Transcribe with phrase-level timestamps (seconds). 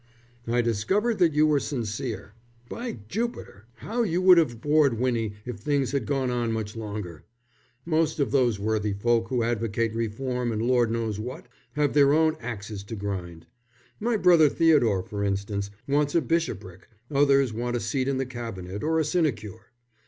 [0.47, 2.33] "I discovered that you were sincere.
[2.67, 7.23] By Jupiter, how you would have bored Winnie if things had gone on much longer!
[7.85, 12.35] Most of those worthy folk who advocate reform and lord knows what, have their own
[12.39, 13.45] axes to grind.
[13.99, 18.81] My brother Theodore, for instance, wants a bishopric, others want a seat in the Cabinet
[18.81, 19.67] or a sinecure.